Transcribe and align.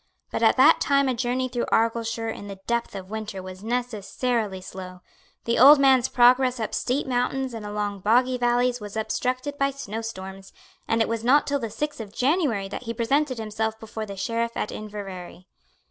But 0.31 0.41
at 0.41 0.57
that 0.57 0.81
time 0.81 1.07
a 1.07 1.13
journey 1.13 1.47
through 1.47 1.67
Argyleshire 1.71 2.27
in 2.31 2.47
the 2.47 2.59
depth 2.65 2.95
of 2.95 3.11
winter 3.11 3.43
was 3.43 3.63
necessarily 3.63 4.59
slow. 4.59 5.01
The 5.45 5.59
old 5.59 5.77
man's 5.77 6.09
progress 6.09 6.59
up 6.59 6.73
steep 6.73 7.05
mountains 7.05 7.53
and 7.53 7.67
along 7.67 7.99
boggy 7.99 8.39
valleys 8.39 8.79
was 8.81 8.97
obstructed 8.97 9.59
by 9.59 9.69
snow 9.69 10.01
storms; 10.01 10.53
and 10.87 11.03
it 11.03 11.07
was 11.07 11.23
not 11.23 11.45
till 11.45 11.59
the 11.59 11.69
sixth 11.69 12.01
of 12.01 12.15
January 12.15 12.67
that 12.67 12.85
he 12.85 12.95
presented 12.95 13.37
himself 13.37 13.79
before 13.79 14.07
the 14.07 14.17
Sheriff 14.17 14.57
at 14.57 14.71
Inverary. 14.71 15.45